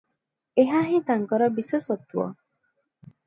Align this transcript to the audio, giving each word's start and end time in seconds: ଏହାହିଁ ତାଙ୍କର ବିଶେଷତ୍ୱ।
ଏହାହିଁ 0.61 1.01
ତାଙ୍କର 1.09 1.49
ବିଶେଷତ୍ୱ। 1.59 2.17